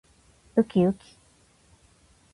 [0.55, 1.15] うきうき